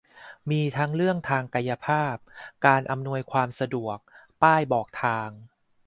[0.51, 2.15] มีทั้งเรื่องทางกายภาพ
[2.65, 3.97] การอำนวยความสะดวก
[4.41, 5.29] ป้ายบอกทาง